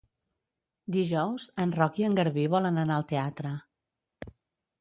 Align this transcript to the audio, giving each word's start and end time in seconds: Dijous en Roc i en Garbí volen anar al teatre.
Dijous 0.95 1.45
en 1.65 1.73
Roc 1.81 2.01
i 2.03 2.07
en 2.09 2.17
Garbí 2.21 2.47
volen 2.57 2.83
anar 2.85 2.99
al 2.99 3.07
teatre. 3.15 3.53